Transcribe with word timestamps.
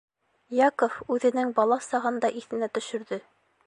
Яков 0.59 0.95
үҙенең 1.17 1.53
бала 1.61 1.79
сағын 1.91 2.21
да 2.27 2.35
иҫенә 2.43 2.73
төшөрҙө. 2.79 3.27